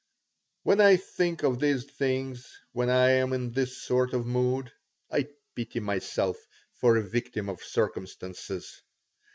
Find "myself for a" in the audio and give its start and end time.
5.79-7.03